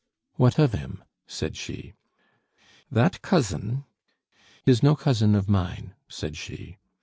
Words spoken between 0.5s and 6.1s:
of him?" said she. "That cousin" "Is no cousin of mine,"